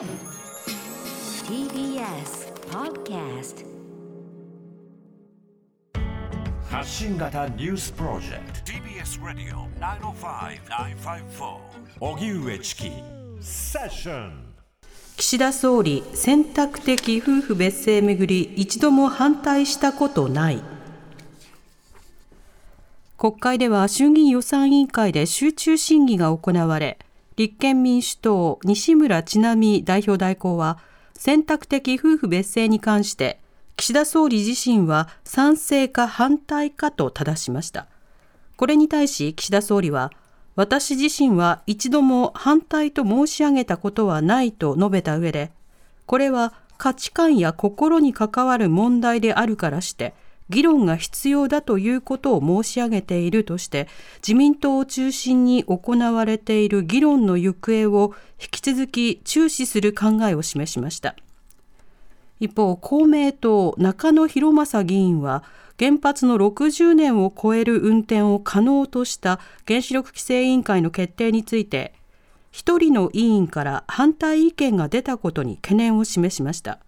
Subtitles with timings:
[0.00, 0.08] TBS
[2.70, 3.66] Podcast
[6.70, 8.72] 発信型ニュースプロジェクト。
[8.72, 11.58] TBS ラディオ905-954
[12.00, 12.90] おぎゅうえちき
[13.42, 14.54] セッション。
[15.18, 20.62] 岸田総理選択的夫婦別姓めぐり一度も反対したことない。
[23.18, 26.96] 国会では衆議院予算委員会で集中審議が行われ
[27.40, 30.76] 立憲民主党西村智奈美代表代行は
[31.14, 33.40] 選択的夫婦別姓に関して
[33.76, 37.86] 岸田総理自身は賛成か反対かと正しました。
[38.58, 40.12] これに対し岸田総理は
[40.54, 45.50] 私自身は一度も反対と申し上げたことはないと述べた上で
[46.04, 50.12] これは価値観や心に関わる問題であるからして
[50.50, 61.14] 議論が必要だということを申し上げているとして自民党を中心に行われている議論の行方を引き続き注視する考えを示しました。
[62.40, 65.44] 一方公明党中野博正議員は
[65.78, 71.94] 原発の60年を超える運転を可能とした原子力規制委員会の決定について
[72.50, 76.80] 一人の委員から反対意見が出たことに懸念を示しました。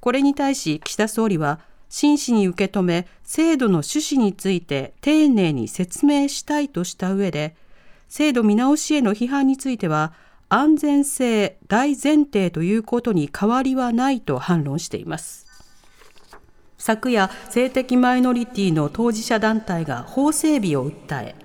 [0.00, 1.60] これに対し岸田総理は
[1.92, 7.54] 真摯に受け止め制度の趣旨について丁寧に説明したいとした上で
[8.08, 10.14] 制度見直しへの批判については
[10.48, 15.46] 安全性大前提ということに変わりはないと反論しています。
[16.78, 21.36] 昨夜性的マイノリティの当事者団体が法整備を訴え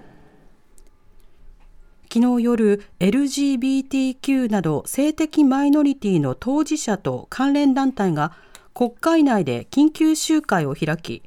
[2.11, 8.31] 昨日夜 LGBTQ など性的マイノリティの当事者と関連団体が
[8.77, 11.23] 国会内で緊急集会を開き、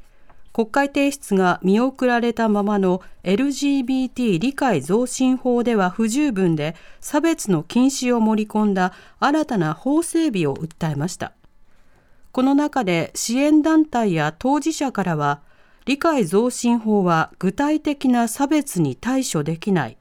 [0.53, 11.33] 国会提出が見送られたままの LGBT 理解増進法では不十分で差別の禁止を盛り込んだ新たな法整備を訴えました。
[12.31, 15.43] この中で支援団体や当事者からは、
[15.87, 19.99] 理解増進法は具体的な差別に対処できない。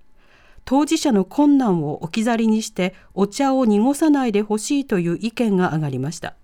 [0.66, 6.36] 当事者の困難を置き去りにしてお茶を濁さないでほしいという意見が上がりました。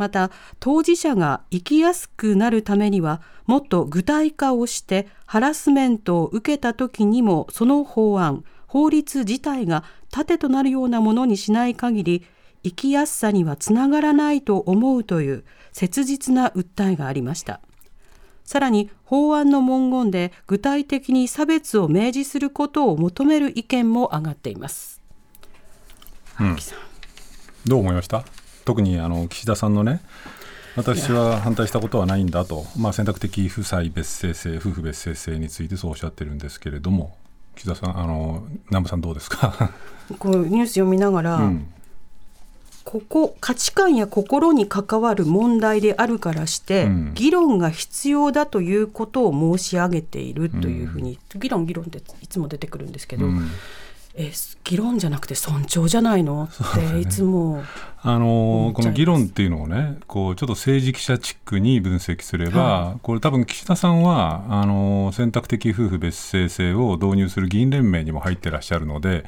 [0.00, 0.30] また
[0.60, 12.24] 当事者が生きやすくなるためにはもっと具体化をしてハラスメントを受けた時にもその法案法律自体が盾となるようなものにしない限り
[12.62, 17.60] 生きやすさにはつながらないと思うという切実な訴えがありました。
[18.44, 25.00] さらに法案の文言で具体的に差別を明示することを求める意見も上がっています、
[26.40, 26.56] うん、
[27.66, 28.24] どう思いました？
[28.70, 30.00] 特にあの岸田さんのね
[30.76, 37.16] 私は反対したことはないんだと、まあ、選択的夫妻別姓制夫婦別姓制についてそうおっしゃってるんですけれども
[37.56, 39.72] 岸田さんあの南部さんどうですか？
[40.20, 41.66] こうニュース読みながら、うん、
[42.84, 53.26] ここ価値観や心に関わる問題であるからして、うん、議論が必要だということを申し上げているというふうに、うん、議論議論っていつも出てくるんですけど、
[54.14, 54.32] え
[54.64, 56.44] 議論じゃなくて尊重じゃないの？
[56.44, 57.62] っていつも、
[58.02, 69.24] あのこの議論っていうのをねこうちょっと政治記者チックに分析すれば、はい、これ多分岸田さんはあの選択的夫婦別姓制を導入する議員連盟にも入ってらっしゃるので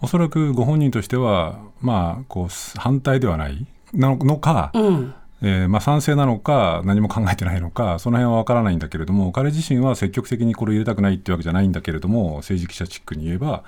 [0.00, 5.14] おそらくご本人としてはまあこう反対ではないなのか、うん。
[5.44, 13.64] えーまあ、賛成なのか何も考えてないのかその辺は分からないんだけれども彼自身は積極的にこれを入れたくないってわけじゃないんだけれども政治記者チックに言えば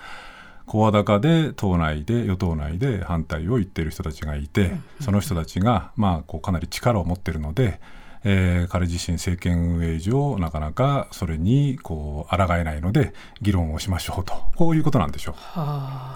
[0.66, 7.80] 声高で党内で与党内で反対を言っている人たちがいて、その人たちが、まあ、こうかなり力を持っているので、
[8.24, 14.32] えー、彼自身政権運営上なかなかそれにこう抗えないので議論をしましょうと。
[14.56, 15.36] こういうことなんでしょ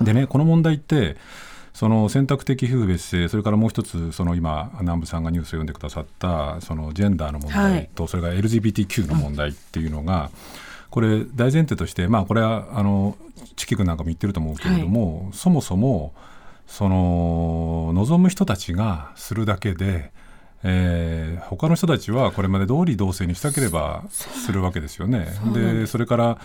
[0.00, 0.04] う。
[0.04, 1.16] でねこの問題って
[1.74, 10.30] その選択的夫婦別姓それからもう一つその今南部さんがニュースを読んでくださったそのジェンダーの問題と、はい、それから LGBTQ の問題っていうのが、
[10.90, 13.16] これ大前提として、まあ、これはあの
[13.56, 16.14] チキ君なんかも言ってると思うけれども、はい、そもそも
[16.66, 20.12] その望む人たちがするだけで、
[20.64, 25.28] えー、他の人たちはこれまで通り同性にしたければするわけですよね。
[25.54, 26.38] でそれから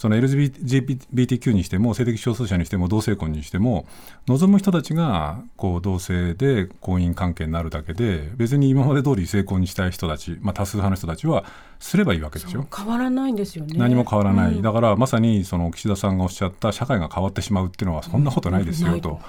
[0.00, 3.86] その LGBTQ にしても性的少数者にしても同性婚にしても
[4.26, 11.44] 望む人たちがこう同性で婚姻関係になるだけで別に今まで通り性婚にしたい人たち、まあ、多数派の人たちは
[11.78, 12.66] すればいいわけですよ。
[12.74, 19.20] 変わらないんですよね何も変わらない、うん、だからまさにその岸田さんがおっしゃった社会が変わってしまうっていうのはそんなことないですよと。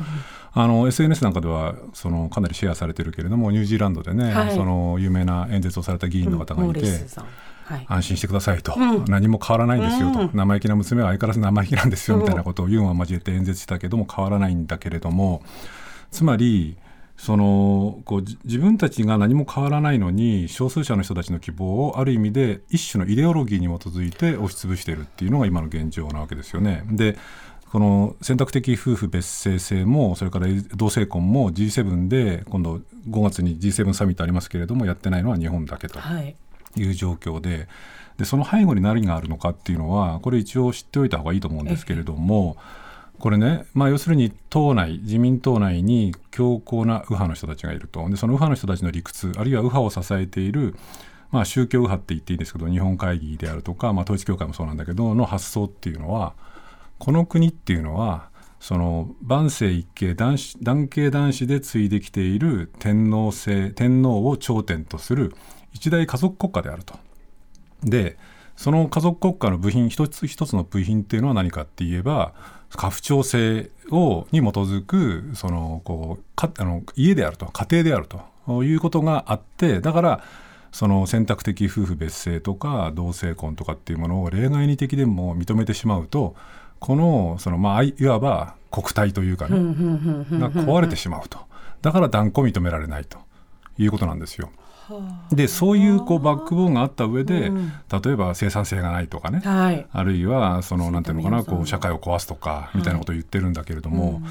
[0.54, 7.08] あの SNS なんかではそのかなりシェアされてるけれどもニュージーランドでね、はい、その有名な演説をされた議員の方がいて、うん
[7.66, 15.42] はい、安心してくださいと、うん、何も変わらないんですよと、うん、生意気な娘は相変わらず生意気なんですよみたいなことをユーモア交えて演説したけども変わらないんだけれども
[16.12, 16.78] つまり
[17.22, 26.84] そのこうじ自分たちが何も変わらないのに少数者の人たちの希望をある意味で一種のイデオロギーに基づいて押しつぶしているっていうのが今の現状なわけですよね。
[26.90, 27.18] で
[27.72, 36.36] この選択的夫婦別姓制もそれから同性婚も G7 で今度5月に G7 サミットありますけれどもやってないのは日本だけとはい。
[36.78, 37.68] いう状況で
[38.18, 42.56] でその背後に何があるのかっていうのはこれ一応知っておいた方がいいと思うんですけれども
[43.20, 50.76] これね、まあ、要するに党内自民党内に強硬な右派の人たちがいるとでその右派の人たちの理屈あるいは右派を支えている
[51.32, 56.34] まあ、宗教右派って言っていいんですけど日本会議であるとか、まあ、統一教会もそうなんだけどの発想っていうのは
[57.02, 65.34] この国っていうのはその万世一系男男系男子で継いできている天皇制天皇を頂点とする
[65.74, 66.94] 一大家族国家であると。
[67.84, 68.20] で
[68.56, 72.36] その家族国家の部品一つ一つの部品っていうのは何かって言えば
[72.70, 78.08] 家父長制をに基づくそのこうかあの家であると家庭である
[78.46, 80.24] ということがあってだから
[80.72, 86.36] その選択的夫婦別姓とか同性婚とかっていうものを例外に的でも認めてしまうと
[86.82, 89.58] このそのまあいいわば国体というかね。
[90.38, 91.40] が壊れてしまうと。
[91.82, 93.18] だから断固認められないと。
[93.78, 94.50] いうことなんですよ。
[95.32, 97.50] でそういうこうバックボーンがあった上で、
[98.04, 99.88] 例えば生産性がないとかね、はい。
[99.90, 104.22] あるいはそのなんていうのかなこう社会を壊すとかみたいなことを言ってるんだけれども、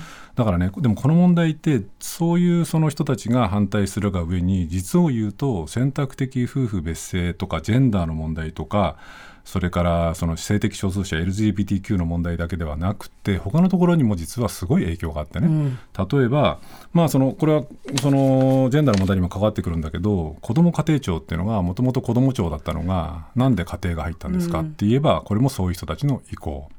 [0.41, 8.97] だからねでもこの問題ってそういうその人たちが反対するが上に実を言うと選択的夫婦別姓とかジェンダーの問題とか
[9.45, 15.77] それからその性的少数者 LGBTQ の問題だけではなくて他のところにも実はすごい影響があってね、
[16.11, 16.59] 例えば、
[16.95, 17.65] まあ、そのこれは
[18.01, 26.71] そのジェンダーの問題にも関わってくるんだけど子ども家庭庁っていうのがもともと子ども庁だったのがなんで家庭が入ったんですかって言えばこれもそういう人たちの意向。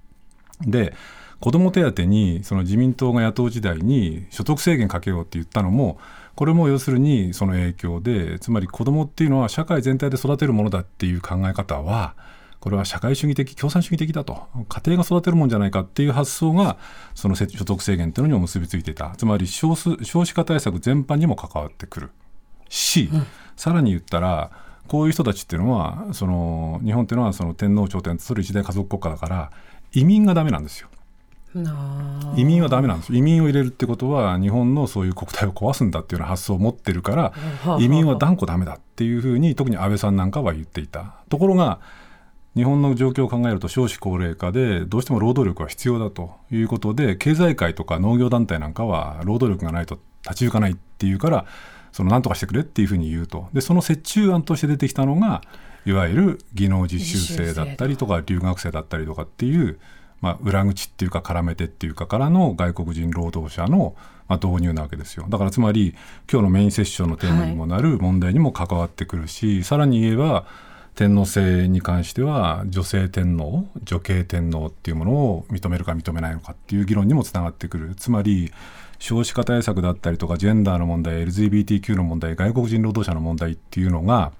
[0.62, 0.96] で
[1.42, 6.00] 子ども手当にその自民党が野党時代に所得制限かけようって言ったのも
[6.36, 12.16] これも要するにその影響でつまり子どもっていうのは社会全体で育てるものだっていう考え方は
[12.62, 14.48] これは社会主義的共産主義的だと。
[14.70, 16.78] 家庭が育てるもんじゃないかっていう発想が
[17.16, 19.16] その所得制限っていうのにも結びついていた。
[19.18, 22.12] つまり少数少子化対策全般にも関わってくる。
[22.70, 23.10] し、
[23.56, 24.52] さらに言ったら
[24.88, 29.52] こういう人たちっていうのはその日本っていうのはその天皇頂点とする一大家族国家だから
[29.92, 30.90] 移民がダメなんですよ。
[31.56, 33.15] な移民はダメなんです。
[33.15, 37.33] 移民を入れるってことは日本のそういう国体を壊すんだっていうような発想を持ってるから
[37.65, 41.15] あ移民は断固ダメだっていうふうに特に安倍さんなんかは言っていた。
[41.30, 41.80] ところが
[42.56, 51.45] 日本の状況を考えると少子高齢化でどうしても労働力が必要だということで経済界とか農業団体なんかは労働力がないと立ち行かないっていうから
[51.92, 53.47] その何とかしてくれっていうふうに言うと。
[53.54, 55.42] でその折衷案として出てきたのが
[55.86, 59.80] いわゆる技能実習生だったりとか留学生だったりとかっていう、
[60.21, 63.95] まあ、裏口っていうか絡めてっていうかからの外国人労働者の、
[64.27, 65.25] まあ、導入なわけですよ。
[65.29, 65.95] だからつまり
[66.31, 70.45] 今日のメインセッションのテーマにもなる問題にも関わってくるし、さらに言えば
[70.95, 77.95] 天皇制に関しては女性天皇女系天皇っていうものを認めるか認めないのかっていう議論にもつながってくる。
[77.95, 78.51] つまり
[79.00, 84.31] 少子化対策だったりとかジェンダーの問題 LGBTQ の問題外国人労働者の問題っていうのが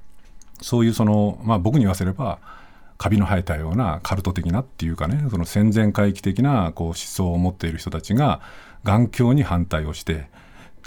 [0.61, 2.37] そういうその、まあ、僕に言わせれば
[3.01, 8.42] カビの生えたようなカルト的なっていうかねその戦前回帰的なこう思想を持っている人たちが
[8.83, 10.30] 眼鏡に反対をして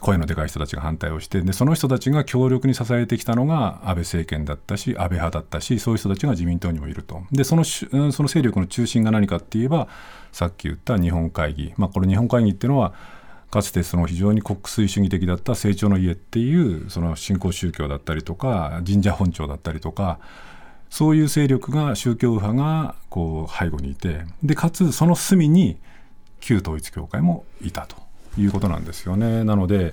[0.01, 7.23] 声のでかい人たちが反対をしてでその人たちが強力に支えてきたのが安倍政権だったし安倍派だったしそういう人たちが自民党にもいると。
[7.33, 9.89] でそのその勢力の中心が何かって言えば
[10.31, 12.95] さっき言った日本会議、まあ、これ日本会議っていうのは
[13.51, 20.21] かつてその非常に国粋主義的だった成長の家っていうその新興宗教だったりとか神社本庁だったりとか
[20.95, 25.77] そういう勢力が宗教右派がこう背後にいてでかつその隅に
[26.39, 27.97] 旧統一教会もいたと
[28.39, 29.43] いうことなんですよね。
[29.43, 29.93] なので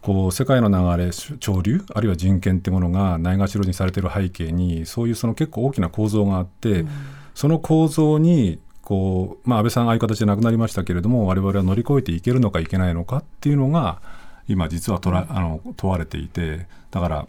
[0.00, 6.86] こう世界の流れ潮流あるいは人権ってものがないがしろにされている背景にそういうその結構大きな構造があって、
[7.34, 14.00] その構造にこう、まあ、安倍さんああいう形で亡くなりましたけれども我々は乗り越えていけるのかいけないのかっていうのが
[14.48, 17.26] 今実はとらあの問われていてだから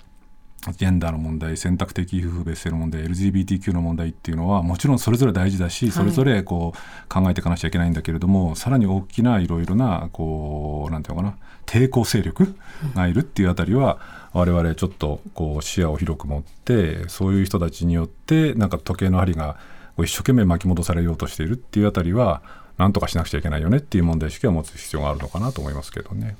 [0.74, 12.56] ジェンダーの問題選択的夫婦別姓の問題 LGBTQ の問題っていうのはもちろんそれぞれ大事だしそれぞれこう考えていかなきゃいけないんだけれども、さらに大きないろいろなこうなんていうのかな抵抗勢力
[12.96, 14.00] がいるっていうあたりは、
[14.34, 19.58] 我々ちょっとこう視野を広く持ってそういう人たちによってなんか時計の針が
[19.96, 22.42] こう一生懸命巻き戻されようとしているっていうあたりは
[22.78, 26.38] なんとかしなくちゃいけないよねっていう問題意識を持つ必要があるのかなと思いますけどね。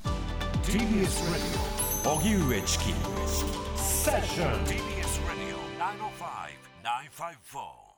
[4.10, 4.50] Session.
[5.28, 7.89] Radio 905 954.